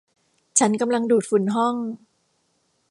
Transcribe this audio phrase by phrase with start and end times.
[0.59, 1.75] ฉันกำลังดูดฝุ่นห้อง